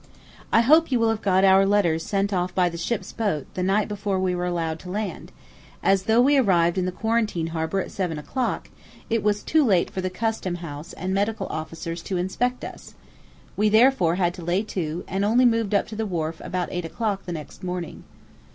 [0.51, 3.61] I hope you will have got our letters sent off by the ship's boat the
[3.61, 5.31] night before we were allowed to land,
[5.83, 8.71] as, though we arrived in the quarantine harbour at 7 o'clock,
[9.11, 12.95] it was too late for the Custom house and medical officers to inspect us;
[13.55, 16.83] we therefore had to lay to, and only moved up to the wharf about 8
[16.83, 18.03] o'clock the next morning.